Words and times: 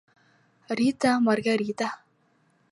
Рита, 0.77 1.11
Маргарита. 1.25 1.87